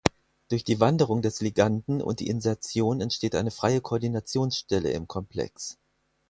Durch 0.47 0.63
die 0.63 0.79
Wanderung 0.79 1.21
des 1.21 1.41
Liganden 1.41 2.01
und 2.01 2.21
die 2.21 2.27
Insertion 2.27 3.01
entsteht 3.01 3.35
eine 3.35 3.51
freie 3.51 3.81
Koordinationsstelle 3.81 4.89
im 4.89 5.07
Komplex. 5.07 5.77